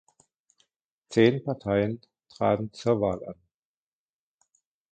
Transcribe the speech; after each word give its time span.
Zehn 1.11 1.43
Parteien 1.43 2.01
traten 2.27 2.73
zur 2.73 2.99
Wahl 3.01 3.23
an. 3.23 3.35